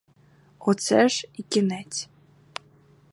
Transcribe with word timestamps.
Оце 0.59 1.09
ж 1.09 1.27
і 1.33 1.43
кінець. 1.43 2.09